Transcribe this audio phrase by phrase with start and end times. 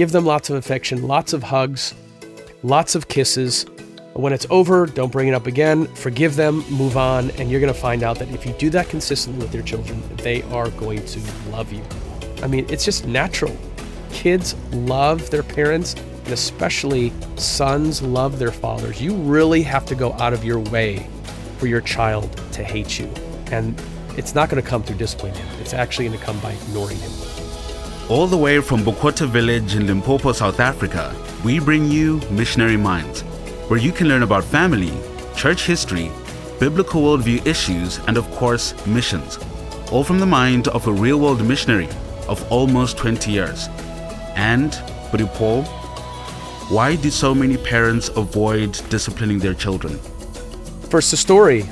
[0.00, 1.94] Give them lots of affection, lots of hugs,
[2.62, 3.66] lots of kisses.
[4.14, 5.88] When it's over, don't bring it up again.
[5.88, 8.88] Forgive them, move on, and you're going to find out that if you do that
[8.88, 11.82] consistently with your children, they are going to love you.
[12.42, 13.54] I mean, it's just natural.
[14.10, 15.92] Kids love their parents,
[16.24, 19.02] and especially sons love their fathers.
[19.02, 21.06] You really have to go out of your way
[21.58, 23.12] for your child to hate you.
[23.52, 23.78] And
[24.16, 26.96] it's not going to come through disciplining him, it's actually going to come by ignoring
[26.96, 27.29] him.
[28.10, 31.14] All the way from Bokota village in Limpopo, South Africa,
[31.44, 33.20] we bring you Missionary Minds,
[33.68, 34.92] where you can learn about family,
[35.36, 36.10] church history,
[36.58, 39.38] biblical worldview issues, and of course, missions.
[39.92, 41.88] All from the mind of a real world missionary
[42.26, 43.68] of almost 20 years.
[44.34, 44.72] And,
[45.34, 45.62] Paul,
[46.68, 50.00] why do so many parents avoid disciplining their children?
[50.90, 51.70] First, the story.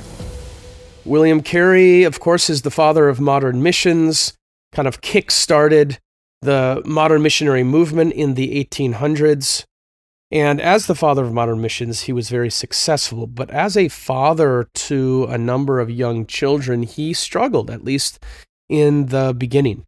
[1.03, 4.37] William Carey, of course, is the father of modern missions,
[4.71, 5.99] kind of kick started
[6.41, 9.65] the modern missionary movement in the 1800s.
[10.31, 13.25] And as the father of modern missions, he was very successful.
[13.25, 18.23] But as a father to a number of young children, he struggled, at least
[18.69, 19.85] in the beginning.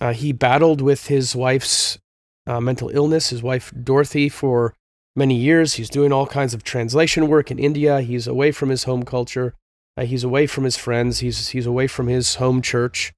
[0.00, 1.98] Uh, he battled with his wife's
[2.46, 4.74] uh, mental illness, his wife Dorothy, for
[5.16, 5.74] many years.
[5.74, 8.00] He's doing all kinds of translation work in India.
[8.00, 9.54] He's away from his home culture.
[9.96, 11.18] Uh, he's away from his friends.
[11.18, 13.12] He's, he's away from his home church.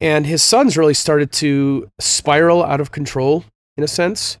[0.00, 3.44] And his sons really started to spiral out of control,
[3.76, 4.38] in a sense.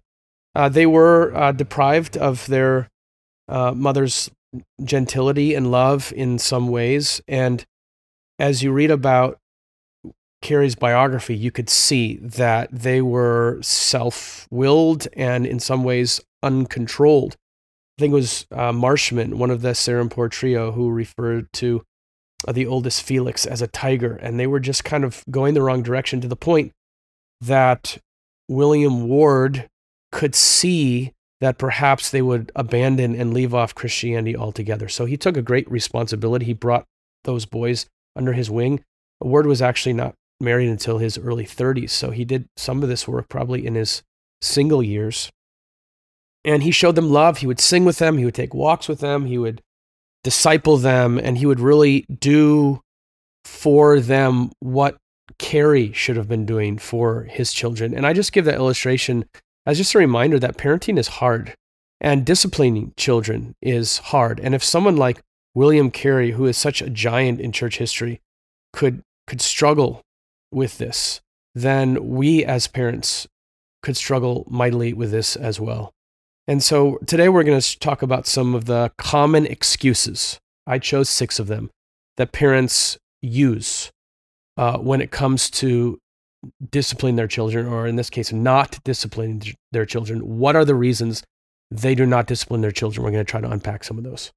[0.54, 2.88] Uh, they were uh, deprived of their
[3.48, 4.30] uh, mother's
[4.82, 7.20] gentility and love in some ways.
[7.28, 7.64] And
[8.38, 9.38] as you read about
[10.42, 17.36] Carey's biography, you could see that they were self willed and in some ways uncontrolled.
[17.98, 21.82] I think it was uh, Marshman, one of the Serampore trio, who referred to
[22.52, 25.82] the oldest Felix as a tiger, and they were just kind of going the wrong
[25.82, 26.72] direction to the point
[27.40, 27.98] that
[28.48, 29.68] William Ward
[30.12, 34.88] could see that perhaps they would abandon and leave off Christianity altogether.
[34.88, 36.44] So he took a great responsibility.
[36.44, 36.84] He brought
[37.24, 38.84] those boys under his wing.
[39.20, 43.06] Ward was actually not married until his early 30s, so he did some of this
[43.06, 44.02] work probably in his
[44.42, 45.30] single years.
[46.44, 47.38] And he showed them love.
[47.38, 49.60] He would sing with them, he would take walks with them, he would
[50.22, 52.80] disciple them, and he would really do
[53.44, 54.96] for them what
[55.38, 57.94] Carey should have been doing for his children.
[57.94, 59.24] And I just give that illustration
[59.66, 61.54] as just a reminder that parenting is hard
[62.00, 64.40] and disciplining children is hard.
[64.40, 65.20] And if someone like
[65.54, 68.20] William Carey, who is such a giant in church history,
[68.72, 70.02] could could struggle
[70.50, 71.20] with this,
[71.54, 73.26] then we as parents
[73.82, 75.92] could struggle mightily with this as well.
[76.50, 80.40] And so today we're going to talk about some of the common excuses.
[80.66, 81.70] I chose six of them
[82.16, 83.92] that parents use
[84.56, 86.00] uh, when it comes to
[86.72, 90.38] disciplining their children, or in this case, not disciplining their children.
[90.40, 91.22] What are the reasons
[91.70, 93.04] they do not discipline their children?
[93.04, 94.32] We're going to try to unpack some of those.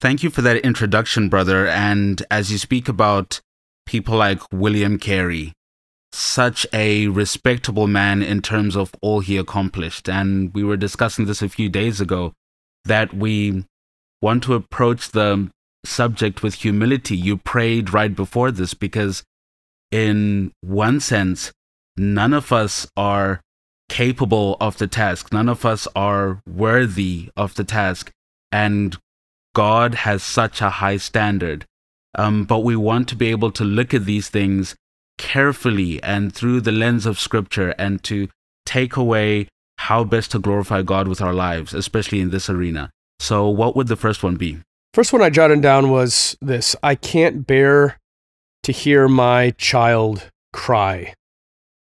[0.00, 1.68] Thank you for that introduction, brother.
[1.68, 3.40] And as you speak about
[3.86, 5.52] people like William Carey,
[6.12, 10.08] such a respectable man in terms of all he accomplished.
[10.08, 12.34] And we were discussing this a few days ago
[12.84, 13.64] that we
[14.20, 15.50] want to approach the
[15.84, 17.16] subject with humility.
[17.16, 19.24] You prayed right before this because,
[19.90, 21.50] in one sense,
[21.96, 23.40] none of us are
[23.88, 28.10] capable of the task, none of us are worthy of the task.
[28.50, 28.96] And
[29.54, 31.64] God has such a high standard.
[32.14, 34.76] Um, but we want to be able to look at these things
[35.22, 38.28] carefully and through the lens of scripture and to
[38.66, 39.46] take away
[39.78, 42.90] how best to glorify God with our lives, especially in this arena.
[43.20, 44.58] So, what would the first one be?
[44.92, 47.98] First one I jotted down was this I can't bear
[48.64, 51.14] to hear my child cry.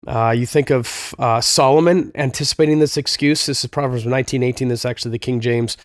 [0.04, 3.46] Uh, you think of uh, Solomon anticipating this excuse.
[3.46, 4.68] This is Proverbs 19:18.
[4.68, 5.76] This is actually the King James.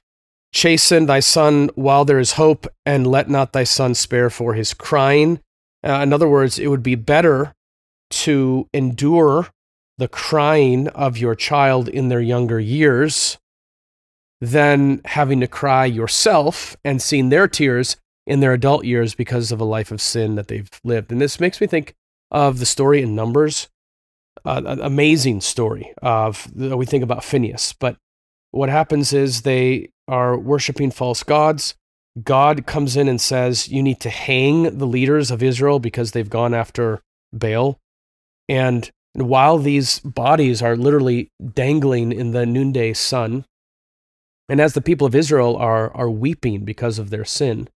[0.54, 4.74] Chasten thy son while there is hope, and let not thy son spare for his
[4.74, 5.40] crying.
[5.84, 7.54] Uh, in other words, it would be better
[8.10, 9.48] to endure
[9.98, 13.38] the crying of your child in their younger years
[14.40, 17.98] than having to cry yourself and seeing their tears
[18.28, 21.12] in their adult years because of a life of sin that they've lived.
[21.12, 21.96] And this makes me think
[22.30, 23.70] of the story in Numbers,
[24.46, 27.74] uh, an amazing story of we think about Phineas.
[27.74, 27.98] But
[28.52, 31.76] what happens is they are worshiping false gods.
[32.24, 36.30] God comes in and says, You need to hang the leaders of Israel because they've
[36.30, 37.02] gone after
[37.34, 37.80] Baal.
[38.50, 43.46] And while these bodies are literally dangling in the noonday sun,
[44.50, 47.68] and as the people of Israel are, are weeping because of their sin,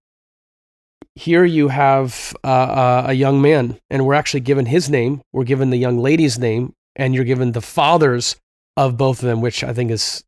[1.14, 5.70] here you have uh, a young man, and we're actually given his name, we're given
[5.70, 8.36] the young lady's name, and you're given the father's
[8.76, 10.24] of both of them, which I think is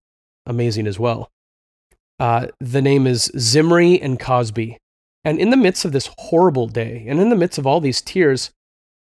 [0.46, 1.30] amazing as well.
[2.18, 4.76] Uh, the name is Zimri and Cozbi.
[5.24, 8.02] And in the midst of this horrible day, and in the midst of all these
[8.02, 8.50] tears,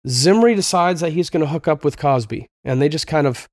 [0.06, 2.46] Zimri decides that he's going to hook up with Cozbi.
[2.62, 3.48] And they just kind of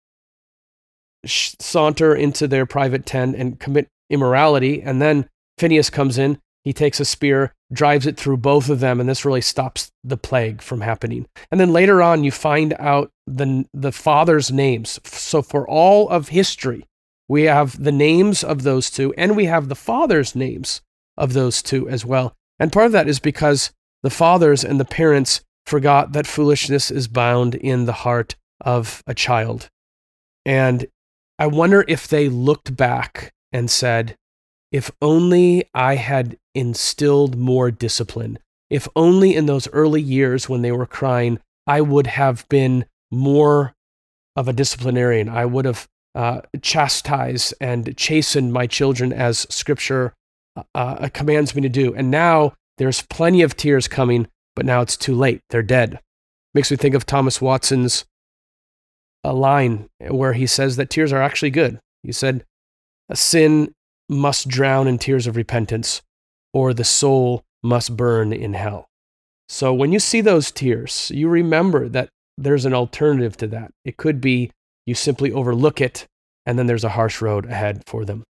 [1.25, 4.81] saunter into their private tent and commit immorality.
[4.81, 5.27] And then
[5.57, 9.25] Phineas comes in, he takes a spear, drives it through both of them, and this
[9.25, 11.25] really stops the plague from happening.
[11.51, 14.99] And then later on, you find out the, the father's names.
[15.05, 16.85] So for all of history,
[17.31, 20.81] we have the names of those two, and we have the father's names
[21.15, 22.35] of those two as well.
[22.59, 23.71] And part of that is because
[24.03, 29.13] the fathers and the parents forgot that foolishness is bound in the heart of a
[29.13, 29.69] child.
[30.45, 30.87] And
[31.39, 34.17] I wonder if they looked back and said,
[34.73, 38.39] if only I had instilled more discipline.
[38.69, 43.73] If only in those early years when they were crying, I would have been more
[44.35, 45.29] of a disciplinarian.
[45.29, 50.13] I would have uh, chastised and chasten my children as scripture
[50.55, 51.93] uh, uh, commands me to do.
[51.93, 55.41] And now there's plenty of tears coming, but now it's too late.
[55.49, 55.99] They're dead.
[56.53, 58.05] Makes me think of Thomas Watson's
[59.23, 61.79] a uh, line where he says that tears are actually good.
[62.03, 62.43] He said,
[63.07, 63.73] A sin
[64.09, 66.01] must drown in tears of repentance,
[66.53, 68.89] or the soul must burn in hell.
[69.47, 73.71] So when you see those tears, you remember that there's an alternative to that.
[73.85, 74.51] It could be
[74.85, 76.07] you simply overlook it,
[76.45, 78.23] and then there's a harsh road ahead for them.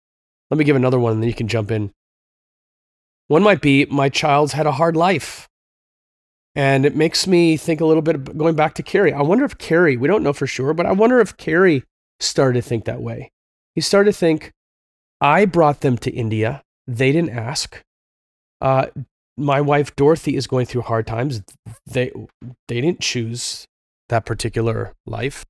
[0.49, 1.91] Let me give another one, and then you can jump in.
[3.27, 5.47] One might be my child's had a hard life.
[6.55, 9.13] And it makes me think a little bit going back to Carey.
[9.13, 11.83] I wonder if Carey, we don't know for sure, but I wonder if Carey
[12.19, 13.31] started to think that way.
[13.75, 14.51] He started to think,
[15.21, 16.63] I brought them to India.
[16.87, 17.81] They didn't ask.
[18.61, 18.87] Uh,
[19.37, 21.41] my wife Dorothy is going through hard times.
[21.85, 22.11] They
[22.67, 23.67] they didn't choose
[24.09, 25.45] that particular life,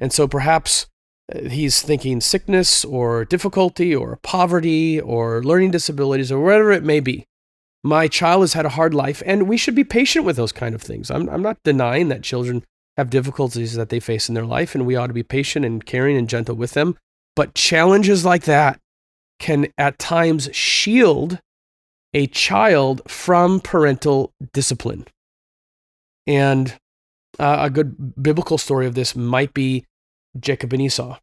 [0.00, 0.86] and so perhaps
[1.34, 7.00] uh, he's thinking sickness or difficulty or poverty or learning disabilities or whatever it may
[7.00, 7.24] be.
[7.84, 10.74] My child has had a hard life, and we should be patient with those kind
[10.74, 11.10] of things.
[11.10, 12.64] I'm I'm not denying that children
[12.96, 15.86] have difficulties that they face in their life, and we ought to be patient and
[15.86, 16.96] caring and gentle with them.
[17.36, 18.80] But challenges like that
[19.38, 21.38] can at times shield
[22.12, 25.06] a child from parental discipline.
[26.26, 26.74] And
[27.38, 29.84] uh, a good biblical story of this might be
[30.40, 31.18] Jacob and Esau.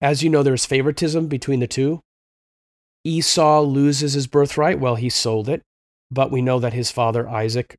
[0.00, 2.00] As you know, there's favoritism between the two.
[3.04, 4.80] Esau loses his birthright.
[4.80, 5.62] Well, he sold it,
[6.10, 7.76] but we know that his father Isaac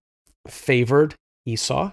[0.47, 1.15] favored
[1.45, 1.91] Esau.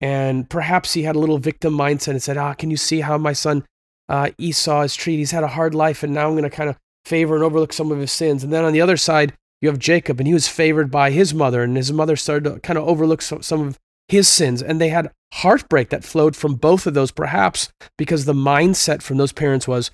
[0.00, 3.18] And perhaps he had a little victim mindset and said, Ah, can you see how
[3.18, 3.64] my son
[4.08, 5.20] uh, Esau is treated.
[5.20, 7.72] He's had a hard life, and now I'm going to kind of favor and overlook
[7.72, 8.44] some of his sins.
[8.44, 11.32] And then on the other side, you have Jacob, and he was favored by his
[11.32, 13.78] mother, and his mother started to kind of overlook some, some of
[14.12, 14.62] his sins.
[14.62, 19.16] And they had heartbreak that flowed from both of those, perhaps because the mindset from
[19.16, 19.90] those parents was,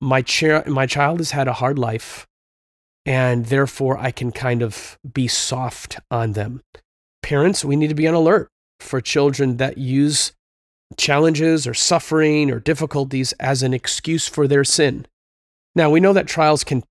[0.00, 2.26] my, cha- my child has had a hard life,
[3.04, 6.62] and therefore I can kind of be soft on them.
[7.22, 8.48] Parents, we need to be on alert
[8.80, 10.32] for children that use
[10.96, 15.06] challenges or suffering or difficulties as an excuse for their sin.
[15.76, 16.82] Now, we know that trials can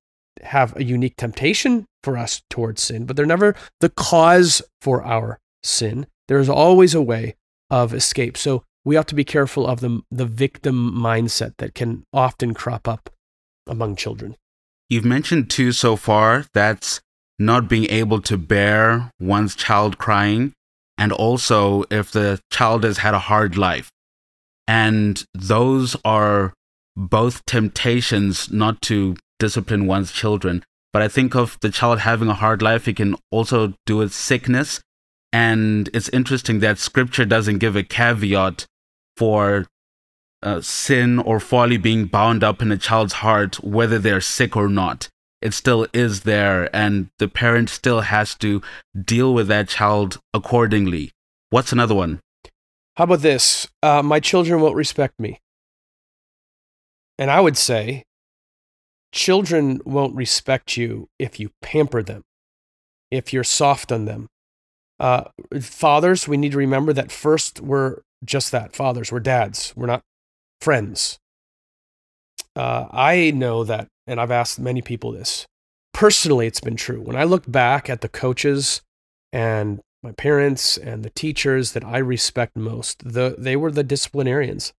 [0.41, 5.39] have a unique temptation for us towards sin, but they're never the cause for our
[5.63, 6.05] sin.
[6.29, 7.35] There is always a way
[7.69, 8.37] of escape.
[8.37, 12.87] So we have to be careful of the, the victim mindset that can often crop
[12.87, 13.09] up
[13.67, 14.37] among children.
[14.89, 17.01] You've mentioned two so far that's
[17.39, 20.53] not being able to bear one's child crying
[20.99, 23.89] and also if the child has had a hard life.
[24.67, 26.53] And those are
[26.95, 30.63] both temptations not to discipline one's children.
[30.93, 34.13] But I think of the child having a hard life, it can also do with
[34.13, 34.79] sickness.
[35.31, 38.65] And it's interesting that scripture doesn't give a caveat
[39.17, 39.67] for
[40.41, 44.69] uh, sin or folly being bound up in a child's heart, whether they're sick or
[44.69, 45.09] not
[45.41, 48.61] it still is there and the parent still has to
[48.99, 51.11] deal with that child accordingly.
[51.49, 52.19] What's another one?
[52.95, 53.67] How about this?
[53.81, 55.39] Uh, my children won't respect me.
[57.17, 58.03] And I would say,
[59.11, 62.23] children won't respect you if you pamper them,
[63.09, 64.27] if you're soft on them.
[64.99, 65.23] Uh,
[65.61, 70.01] fathers, we need to remember that first we're just that fathers, we're dads, we're not
[70.59, 71.19] friends.
[72.55, 75.45] Uh, I know that and I've asked many people this.
[75.93, 76.99] Personally, it's been true.
[76.99, 78.81] When I look back at the coaches
[79.31, 84.73] and my parents and the teachers that I respect most, the, they were the disciplinarians.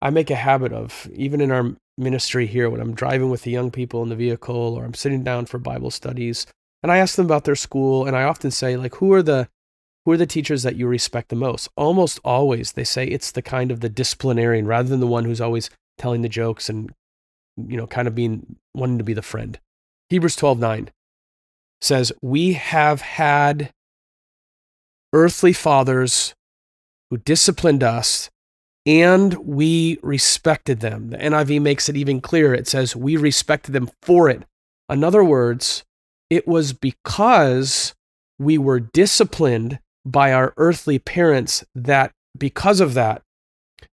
[0.00, 3.52] I make a habit of, even in our ministry here, when I'm driving with the
[3.52, 6.46] young people in the vehicle or I'm sitting down for Bible studies,
[6.82, 9.48] and I ask them about their school, and I often say, like, who are the
[10.04, 11.68] who are the teachers that you respect the most?
[11.76, 15.40] Almost always they say it's the kind of the disciplinarian rather than the one who's
[15.40, 16.92] always telling the jokes and
[17.56, 19.58] you know, kind of being wanting to be the friend.
[20.08, 20.90] Hebrews 12:9
[21.80, 23.72] says, "We have had
[25.12, 26.34] earthly fathers
[27.10, 28.30] who disciplined us
[28.86, 32.54] and we respected them." The NIV makes it even clearer.
[32.54, 34.44] It says, "We respected them for it."
[34.88, 35.84] In other words,
[36.30, 37.94] it was because
[38.38, 43.22] we were disciplined by our earthly parents that because of that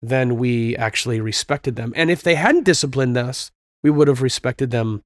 [0.03, 1.93] then we actually respected them.
[1.95, 3.51] And if they hadn't disciplined us,
[3.83, 5.01] we would have respected them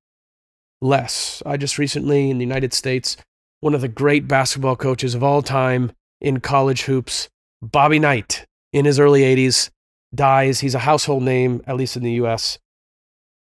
[0.81, 1.41] less.
[1.45, 3.15] I just recently in the United States,
[3.59, 7.29] one of the great basketball coaches of all time in college hoops,
[7.61, 9.69] Bobby Knight, in his early 80s,
[10.13, 10.61] dies.
[10.61, 12.57] He's a household name, at least in the US.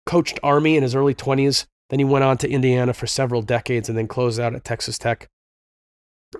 [0.05, 1.65] Coached Army in his early 20s.
[1.91, 4.97] Then he went on to Indiana for several decades and then closed out at Texas
[4.97, 5.27] Tech.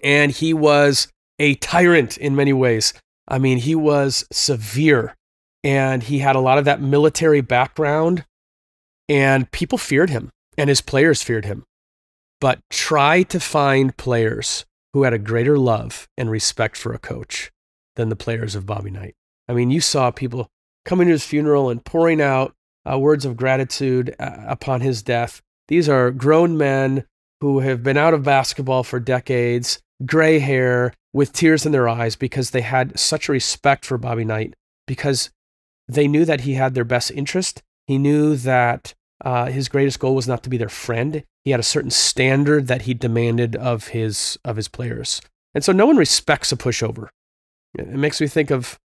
[0.03, 1.07] And he was
[1.39, 2.93] a tyrant in many ways.
[3.27, 5.15] I mean, he was severe
[5.65, 8.23] and he had a lot of that military background,
[9.09, 11.63] and people feared him and his players feared him.
[12.39, 17.51] But try to find players who had a greater love and respect for a coach
[17.95, 19.15] than the players of Bobby Knight.
[19.49, 20.47] I mean, you saw people
[20.85, 22.53] coming to his funeral and pouring out
[22.89, 25.41] uh, words of gratitude uh, upon his death.
[25.67, 27.05] These are grown men
[27.41, 32.17] who have been out of basketball for decades, gray hair, with tears in their eyes
[32.17, 34.53] because they had such a respect for Bobby Knight
[34.85, 35.29] because
[35.87, 37.63] they knew that he had their best interest.
[37.87, 41.23] He knew that uh, his greatest goal was not to be their friend.
[41.45, 45.21] He had a certain standard that he demanded of his of his players,
[45.53, 47.07] and so no one respects a pushover.
[47.77, 48.77] It makes me think of,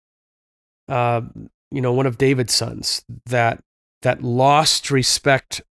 [0.89, 1.23] uh,
[1.71, 3.61] you know, one of David's sons that
[4.03, 5.63] that lost respect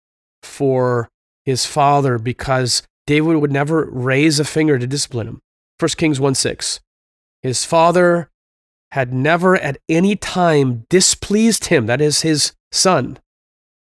[0.42, 1.10] for
[1.46, 5.42] his father because David would never raise a finger to discipline him.
[5.80, 6.82] 1 Kings 1 6.
[7.42, 8.30] His father
[8.92, 13.18] had never at any time displeased him, that is his son.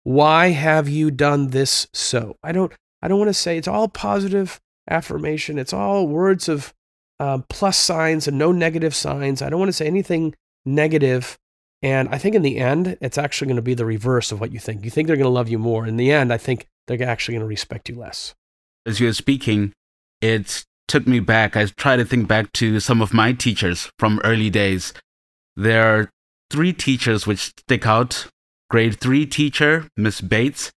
[0.04, 2.36] Why have you done this so?
[2.42, 5.58] I don't I don't want to say it's all positive affirmation.
[5.58, 6.72] It's all words of
[7.18, 9.42] um, plus signs and no negative signs.
[9.42, 11.38] I don't want to say anything negative.
[11.82, 14.52] And I think in the end, it's actually going to be the reverse of what
[14.52, 14.84] you think.
[14.84, 15.86] You think they're going to love you more.
[15.86, 18.34] In the end, I think they're actually going to respect you less.
[18.86, 19.72] As you're speaking,
[20.20, 21.56] it's took me back.
[21.56, 24.92] I try to think back to some of my teachers from early days.
[25.56, 26.10] There are
[26.50, 28.28] three teachers which stick out.
[28.70, 30.72] Grade three teacher, Miss Bates,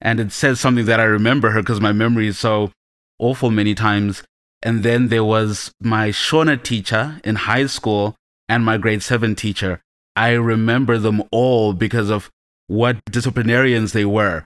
[0.00, 2.70] and it says something that I remember her because my memory is so
[3.18, 4.22] awful many times.
[4.62, 8.14] And then there was my Shona teacher in high school
[8.48, 9.80] and my grade seven teacher.
[10.14, 12.30] I remember them all because of
[12.66, 14.44] what disciplinarians they were.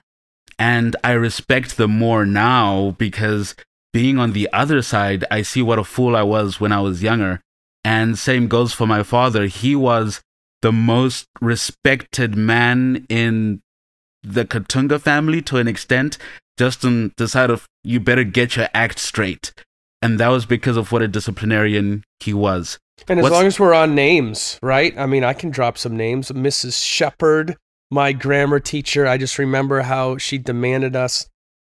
[0.59, 3.55] And I respect them more now because
[3.93, 7.03] being on the other side, I see what a fool I was when I was
[7.03, 7.41] younger.
[7.83, 9.45] And same goes for my father.
[9.45, 10.21] He was
[10.61, 13.61] the most respected man in
[14.23, 16.17] the Katunga family to an extent.
[16.57, 19.53] Justin decided you better get your act straight.
[20.01, 22.77] And that was because of what a disciplinarian he was.
[23.07, 24.97] And as What's, long as we're on names, right?
[24.97, 26.31] I mean, I can drop some names.
[26.31, 26.83] Mrs.
[26.83, 27.55] Shepard,
[27.89, 31.29] my grammar teacher, I just remember how she demanded us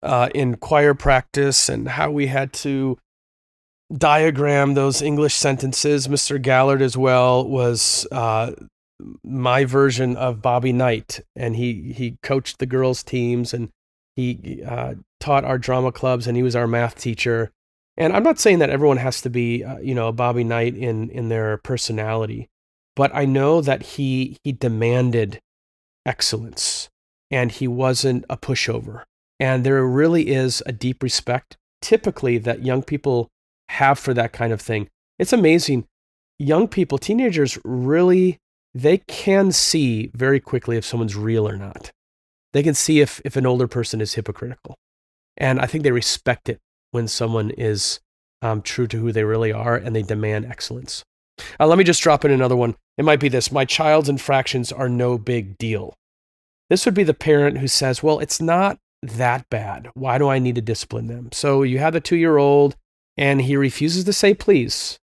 [0.02, 2.98] uh, in choir practice and how we had to
[3.94, 6.08] diagram those English sentences.
[6.08, 6.40] Mr.
[6.40, 8.52] Gallard, as well, was uh,
[9.22, 13.70] my version of Bobby Knight, and he he coached the girls' teams and
[14.16, 17.52] he uh, taught our drama clubs, and he was our math teacher.
[17.96, 21.10] And I'm not saying that everyone has to be, uh, you know, Bobby Knight in
[21.10, 22.48] in their personality,
[22.96, 25.40] but I know that he he demanded
[26.08, 26.88] excellence,
[27.30, 29.02] and he wasn't a pushover.
[29.38, 33.28] And there really is a deep respect, typically, that young people
[33.68, 34.88] have for that kind of thing.
[35.18, 35.84] It's amazing.
[36.38, 38.38] Young people, teenagers, really,
[38.74, 41.92] they can see very quickly if someone's real or not.
[42.52, 44.74] They can see if, if an older person is hypocritical.
[45.36, 46.58] And I think they respect it
[46.90, 48.00] when someone is
[48.40, 51.04] um, true to who they really are and they demand excellence.
[51.58, 52.76] Uh, let me just drop in another one.
[52.96, 55.94] It might be this My child's infractions are no big deal.
[56.70, 59.88] This would be the parent who says, Well, it's not that bad.
[59.94, 61.30] Why do I need to discipline them?
[61.32, 62.76] So you have the two year old
[63.16, 64.98] and he refuses to say please.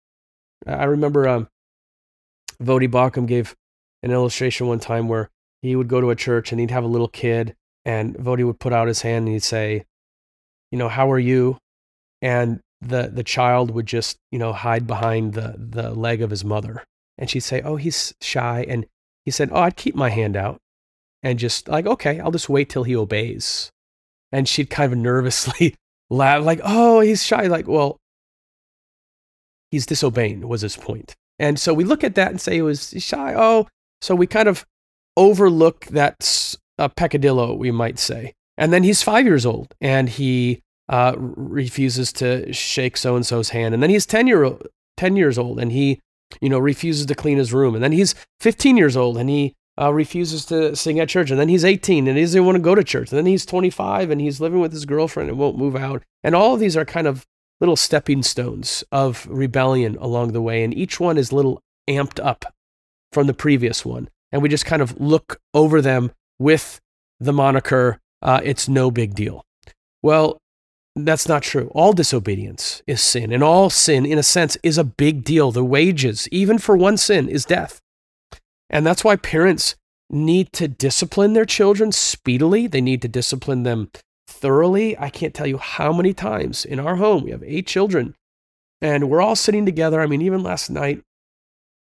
[0.66, 1.48] I remember um,
[2.62, 3.56] Voddie Baucham gave
[4.02, 5.30] an illustration one time where
[5.62, 8.60] he would go to a church and he'd have a little kid and Voddie would
[8.60, 9.84] put out his hand and he'd say,
[10.70, 11.58] you know, how are you?
[12.22, 16.44] And the, the child would just, you know, hide behind the, the leg of his
[16.44, 16.84] mother.
[17.18, 18.64] And she'd say, oh, he's shy.
[18.68, 18.86] And
[19.24, 20.58] he said, oh, I'd keep my hand out
[21.22, 23.70] and just like, okay, I'll just wait till he obeys
[24.32, 25.74] and she'd kind of nervously
[26.10, 27.98] laugh, like, "Oh, he's shy." Like, well,
[29.70, 31.14] he's disobeying was his.
[31.38, 33.34] And so we look at that and say he was shy.
[33.36, 33.66] Oh,
[34.02, 34.66] so we kind of
[35.16, 38.34] overlook that uh, peccadillo, we might say.
[38.58, 43.50] And then he's five years old and he uh, refuses to shake so and so's
[43.50, 43.72] hand.
[43.72, 44.58] And then he's 10, year,
[44.96, 46.00] 10 years old and he,
[46.40, 47.74] you know, refuses to clean his room.
[47.74, 51.30] And then he's 15 years old and he uh, refuses to sing at church.
[51.30, 53.10] And then he's 18 and he doesn't want to go to church.
[53.10, 56.02] And then he's 25 and he's living with his girlfriend and won't move out.
[56.24, 57.24] And all of these are kind of
[57.60, 60.64] little stepping stones of rebellion along the way.
[60.64, 62.52] And each one is little amped up
[63.12, 64.08] from the previous one.
[64.32, 66.80] And we just kind of look over them with
[67.20, 69.44] the moniker, uh, it's no big deal.
[70.02, 70.38] Well,
[70.96, 71.70] that's not true.
[71.74, 75.52] All disobedience is sin, and all sin, in a sense, is a big deal.
[75.52, 77.80] The wages, even for one sin, is death.
[78.68, 79.76] And that's why parents
[80.08, 82.66] need to discipline their children speedily.
[82.66, 83.90] They need to discipline them
[84.26, 84.98] thoroughly.
[84.98, 88.14] I can't tell you how many times in our home, we have eight children,
[88.80, 90.00] and we're all sitting together.
[90.00, 91.02] I mean, even last night,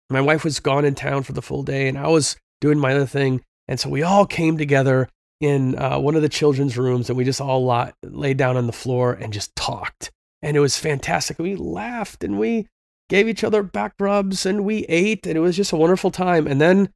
[0.10, 2.94] my wife was gone in town for the full day, and I was doing my
[2.94, 3.42] other thing.
[3.68, 5.10] And so we all came together
[5.44, 8.66] in uh, one of the children's rooms, and we just all lot, laid down on
[8.66, 10.10] the floor and just talked.
[10.42, 11.38] And it was fantastic.
[11.38, 12.68] We laughed and we
[13.10, 16.48] gave each other back rubs and we ate, and it was just a wonderful time.
[16.48, 16.90] And then,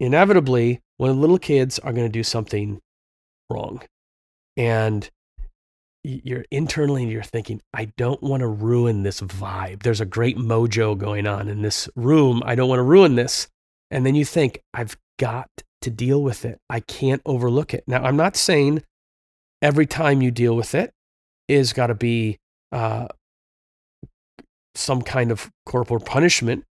[0.00, 2.80] inevitably, when little kids are going to do something
[3.50, 3.82] wrong,
[4.56, 5.10] and
[6.04, 10.96] you're internally you're thinking i don't want to ruin this vibe there's a great mojo
[10.96, 13.48] going on in this room i don't want to ruin this
[13.90, 18.02] and then you think i've got to deal with it i can't overlook it now
[18.02, 18.82] i'm not saying
[19.62, 20.92] every time you deal with it
[21.46, 22.38] is got to be
[22.72, 23.06] uh,
[24.74, 26.64] some kind of corporal punishment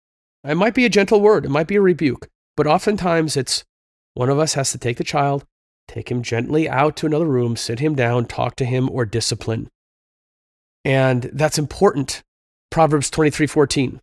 [0.43, 3.63] it might be a gentle word it might be a rebuke but oftentimes it's
[4.13, 5.45] one of us has to take the child
[5.87, 9.69] Take him gently out to another room, sit him down, talk to him, or discipline.
[10.83, 12.23] And that's important.
[12.69, 14.01] Proverbs 23 14.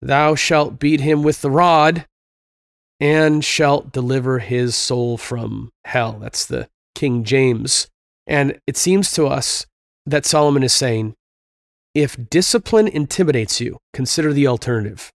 [0.00, 2.06] Thou shalt beat him with the rod
[3.02, 6.12] and shalt deliver his soul from hell.
[6.20, 7.88] That's the King James.
[8.28, 9.66] And it seems to us
[10.06, 11.14] that Solomon is saying
[11.96, 15.10] if discipline intimidates you, consider the alternative.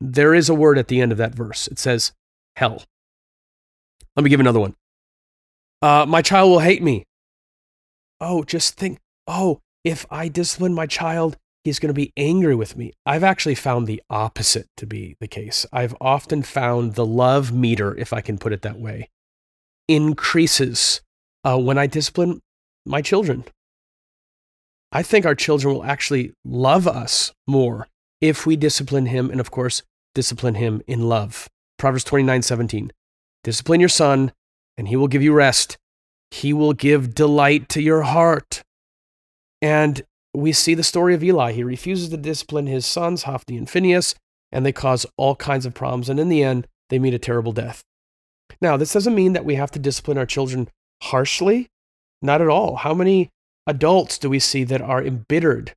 [0.00, 1.66] There is a word at the end of that verse.
[1.66, 2.12] It says
[2.54, 2.84] hell.
[4.14, 4.76] Let me give another one.
[5.82, 7.02] Uh, my child will hate me.
[8.20, 12.76] Oh, just think, oh, if I discipline my child, he's going to be angry with
[12.76, 12.92] me.
[13.06, 15.66] I've actually found the opposite to be the case.
[15.72, 19.08] I've often found the love meter, if I can put it that way,
[19.88, 21.00] increases
[21.44, 22.40] uh, when I discipline
[22.84, 23.44] my children.
[24.90, 27.88] I think our children will actually love us more
[28.20, 29.82] if we discipline him, and of course,
[30.14, 31.48] discipline him in love.
[31.78, 32.92] Proverbs 29 17.
[33.42, 34.32] Discipline your son,
[34.76, 35.78] and he will give you rest.
[36.30, 38.62] He will give delight to your heart.
[39.60, 40.02] And
[40.34, 41.52] we see the story of Eli.
[41.52, 44.14] He refuses to discipline his sons, Hophni and Phineas,
[44.50, 46.08] and they cause all kinds of problems.
[46.08, 47.82] And in the end, they meet a terrible death.
[48.60, 50.68] Now, this doesn't mean that we have to discipline our children
[51.02, 51.68] harshly.
[52.20, 52.76] Not at all.
[52.76, 53.30] How many
[53.66, 55.72] adults do we see that are embittered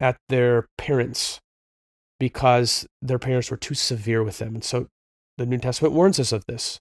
[0.00, 1.40] at their parents
[2.20, 4.54] because their parents were too severe with them?
[4.54, 4.86] And so
[5.38, 6.78] the New Testament warns us of this.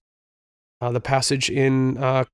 [0.79, 2.25] Uh, the passage in uh,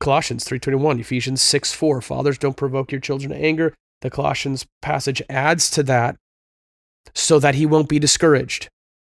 [0.00, 3.74] Colossians 3:21, Ephesians 6:4, fathers don't provoke your children to anger.
[4.02, 6.16] The Colossians passage adds to that
[7.14, 8.68] so that he won't be discouraged.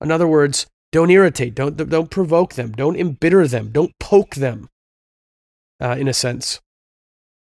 [0.01, 4.69] In other words, don't irritate, don't, don't provoke them, don't embitter them, don't poke them,
[5.81, 6.59] uh, in a sense.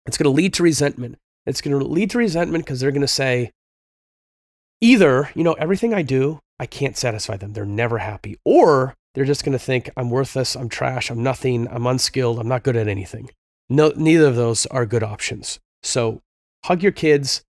[0.05, 1.17] It's going to lead to resentment.
[1.45, 3.51] It's going to lead to resentment because they're going to say,
[4.81, 7.53] either, you know, everything I do, I can't satisfy them.
[7.53, 8.37] They're never happy.
[8.45, 12.47] Or they're just going to think I'm worthless, I'm trash, I'm nothing, I'm unskilled, I'm
[12.47, 13.29] not good at anything.
[13.69, 15.59] No, neither of those are good options.
[15.83, 16.21] So
[16.65, 17.43] hug your kids,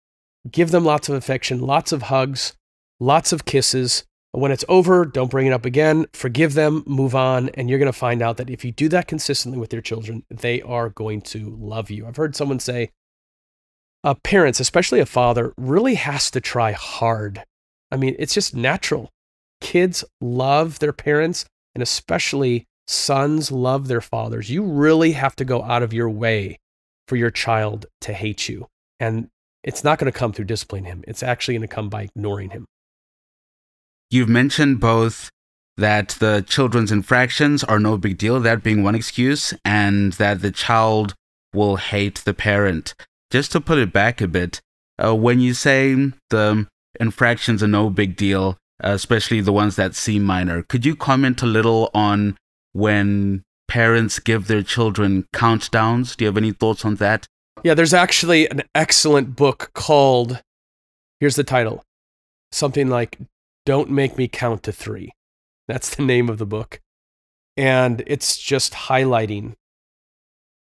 [0.50, 2.54] give them lots of affection, lots of hugs,
[3.00, 4.04] lots of kisses.
[4.32, 6.06] When it's over, don't bring it up again.
[6.12, 9.08] Forgive them, move on, and you're going to find out that if you do that
[9.08, 12.06] consistently with your children, they are going to love you.
[12.06, 12.90] I've heard someone say,
[14.04, 17.42] uh, parents, especially a father, really has to try hard.
[17.90, 19.10] I mean, it's just natural.
[19.62, 25.62] Kids love their parents and especially sons love their fathers, you really have to go
[25.62, 26.58] out of your way
[27.08, 28.66] for your child to hate you.
[29.00, 29.28] And
[29.62, 32.50] it's not going to come through disciplining him, it's actually going to come by ignoring
[32.50, 32.66] him.
[34.10, 35.30] You've mentioned both
[35.76, 40.50] that the children's infractions are no big deal, that being one excuse, and that the
[40.50, 41.14] child
[41.52, 42.94] will hate the parent.
[43.30, 44.60] Just to put it back a bit,
[45.02, 45.94] uh, when you say
[46.30, 46.66] the
[47.00, 50.62] infractions are no big deal, especially the ones that seem minor.
[50.62, 52.36] Could you comment a little on
[52.72, 56.16] when parents give their children countdowns?
[56.16, 57.26] Do you have any thoughts on that?
[57.62, 60.42] Yeah, there's actually an excellent book called,
[61.20, 61.82] here's the title
[62.52, 63.18] something like
[63.64, 65.12] Don't Make Me Count to Three.
[65.68, 66.80] That's the name of the book.
[67.56, 69.54] And it's just highlighting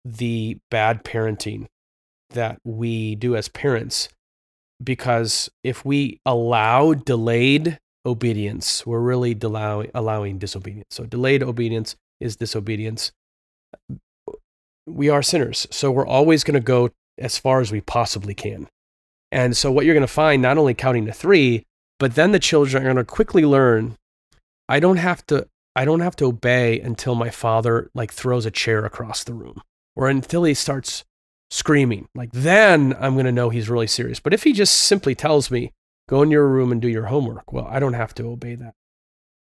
[0.03, 1.67] the bad parenting
[2.31, 4.09] that we do as parents.
[4.83, 10.87] Because if we allow delayed obedience, we're really allowing, allowing disobedience.
[10.91, 13.11] So, delayed obedience is disobedience.
[14.89, 15.67] We are sinners.
[15.71, 18.67] So, we're always going to go as far as we possibly can.
[19.31, 21.65] And so, what you're going to find, not only counting to three,
[21.99, 23.97] but then the children are going to quickly learn
[24.69, 28.51] I don't have to I don't have to obey until my father like throws a
[28.51, 29.61] chair across the room
[29.95, 31.03] or until he starts
[31.49, 32.07] screaming.
[32.13, 34.19] Like then I'm going to know he's really serious.
[34.19, 35.71] But if he just simply tells me,
[36.07, 38.75] go in your room and do your homework, well, I don't have to obey that.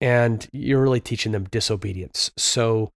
[0.00, 2.32] And you're really teaching them disobedience.
[2.36, 2.90] So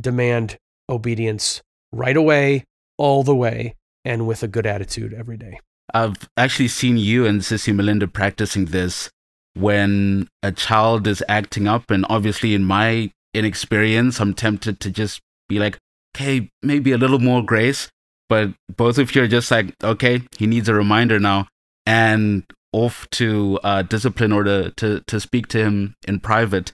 [0.00, 1.62] demand obedience
[1.94, 2.64] right away,
[2.98, 5.58] all the way, and with a good attitude every day.
[5.92, 9.10] I've actually seen you and Sissy Melinda practicing this
[9.54, 11.90] when a child is acting up.
[11.90, 15.78] And obviously, in my inexperience, I'm tempted to just be like,
[16.16, 17.88] okay, maybe a little more grace.
[18.28, 21.46] But both of you are just like, okay, he needs a reminder now.
[21.86, 26.72] And off to uh, discipline or to, to, to speak to him in private.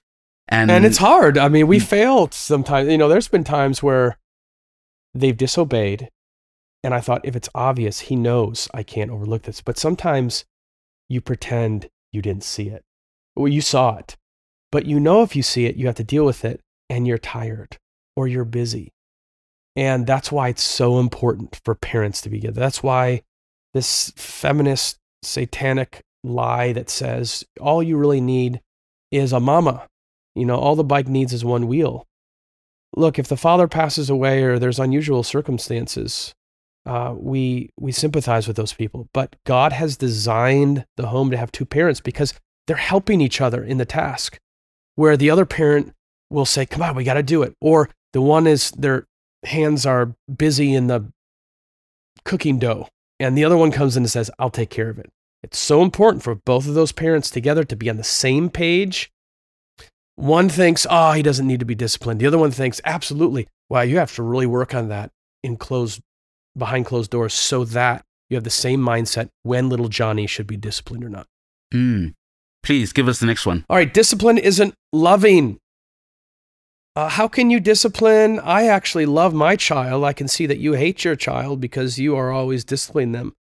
[0.49, 1.37] And, and it's hard.
[1.37, 1.83] I mean, we mm.
[1.83, 2.89] failed sometimes.
[2.89, 4.17] You know, there's been times where
[5.15, 6.09] they've disobeyed.
[6.83, 9.61] And I thought, if it's obvious, he knows I can't overlook this.
[9.61, 10.45] But sometimes
[11.09, 12.83] you pretend you didn't see it.
[13.37, 14.17] Well, you saw it.
[14.73, 17.19] But you know if you see it, you have to deal with it and you're
[17.19, 17.77] tired
[18.17, 18.93] or you're busy.
[19.77, 22.61] And that's why it's so important for parents to be together.
[22.61, 23.23] That's why
[23.75, 28.61] this feminist satanic lie that says all you really need
[29.11, 29.87] is a mama.
[30.35, 32.07] You know, all the bike needs is one wheel.
[32.97, 36.35] Look, if the father passes away or there's unusual circumstances,
[36.87, 39.09] uh, we we sympathize with those people.
[39.13, 42.35] But God has designed the home to have two parents because
[42.67, 44.39] they're helping each other in the task.
[44.97, 45.93] Where the other parent
[46.31, 49.07] will say, "Come on, we got to do it," or the one is their
[49.45, 51.13] hands are busy in the
[52.25, 55.11] cooking dough, and the other one comes in and says, "I'll take care of it."
[55.43, 59.11] It's so important for both of those parents together to be on the same page.
[60.21, 63.49] One thinks, "Oh, he doesn't need to be disciplined." The other one thinks, "Absolutely.
[63.69, 65.11] Wow, you have to really work on that
[65.43, 66.03] in closed
[66.57, 70.57] behind closed doors so that you have the same mindset when little Johnny should be
[70.57, 71.27] disciplined or not.
[71.75, 72.15] Mm.
[72.63, 73.65] Please give us the next one.
[73.69, 75.59] All right, discipline isn't loving.
[76.95, 78.39] Uh, how can you discipline?
[78.41, 80.05] I actually love my child.
[80.05, 83.35] I can see that you hate your child because you are always disciplining them.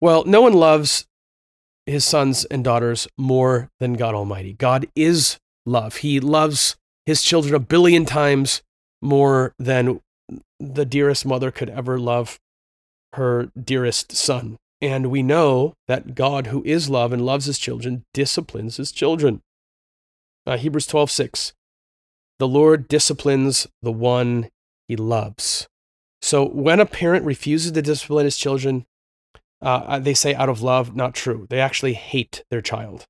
[0.00, 1.06] Well, no one loves
[1.86, 4.52] his sons and daughters more than God Almighty.
[4.52, 5.96] God is love.
[5.96, 8.62] He loves his children a billion times
[9.02, 10.00] more than
[10.58, 12.38] the dearest mother could ever love
[13.14, 14.56] her dearest son.
[14.80, 19.42] And we know that God, who is love and loves his children, disciplines his children.
[20.46, 21.52] Uh, Hebrews 12, 6.
[22.38, 24.48] The Lord disciplines the one
[24.88, 25.68] he loves.
[26.22, 28.86] So when a parent refuses to discipline his children,
[29.62, 31.46] uh, uh they say out of love, not true.
[31.50, 33.04] They actually hate their child.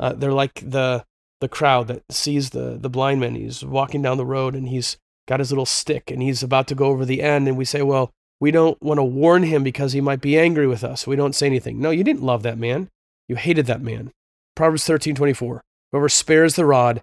[0.00, 1.04] Uh, they're like the,
[1.40, 3.34] the crowd that sees the, the blind man.
[3.34, 4.96] He's walking down the road and he's
[5.28, 7.48] got his little stick and he's about to go over the end.
[7.48, 10.66] And we say, well, we don't want to warn him because he might be angry
[10.66, 11.06] with us.
[11.06, 11.80] We don't say anything.
[11.80, 12.88] No, you didn't love that man.
[13.28, 14.12] You hated that man.
[14.54, 15.62] Proverbs 13 24.
[15.92, 17.02] Whoever spares the rod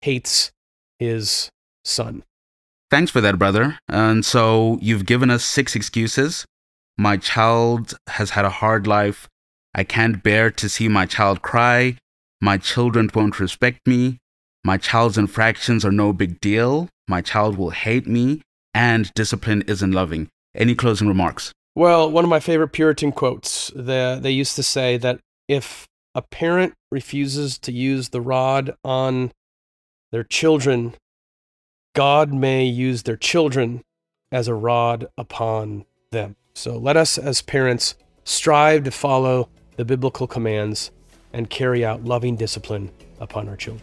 [0.00, 0.50] hates
[0.98, 1.50] his
[1.84, 2.24] son.
[2.90, 3.78] Thanks for that, brother.
[3.88, 6.44] And so you've given us six excuses.
[6.98, 9.28] My child has had a hard life.
[9.74, 11.96] I can't bear to see my child cry.
[12.40, 14.18] My children won't respect me.
[14.64, 18.40] My child's infractions are no big deal my child will hate me,
[18.72, 20.28] and discipline isn't loving.
[20.54, 21.52] Any closing remarks?
[21.74, 26.22] Well, one of my favorite Puritan quotes, the, they used to say that if a
[26.22, 29.32] parent refuses to use the rod on
[30.12, 30.94] their children,
[31.96, 33.82] God may use their children
[34.30, 36.36] as a rod upon them.
[36.54, 40.92] So let us, as parents, strive to follow the biblical commands
[41.32, 42.90] and carry out loving discipline
[43.20, 43.82] upon our children.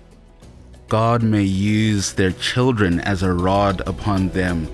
[0.87, 4.65] God may use their children as a rod upon them.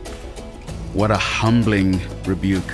[0.94, 2.72] What a humbling rebuke.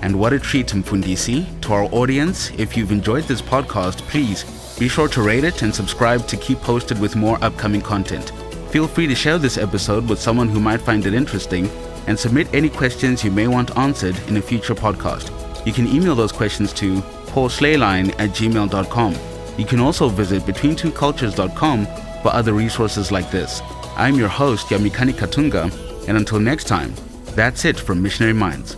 [0.00, 1.60] And what a treat, Mfundisi.
[1.62, 4.44] To our audience, if you've enjoyed this podcast, please
[4.78, 8.32] be sure to rate it and subscribe to keep posted with more upcoming content.
[8.70, 11.68] Feel free to share this episode with someone who might find it interesting
[12.06, 15.30] and submit any questions you may want answered in a future podcast.
[15.66, 19.16] You can email those questions to paulschlehlein at gmail.com.
[19.58, 21.86] You can also visit betweentwocultures.com
[22.22, 23.60] for other resources like this.
[23.96, 25.70] I'm your host, Yamikani Katunga,
[26.08, 26.94] and until next time,
[27.34, 28.76] that's it from Missionary Minds.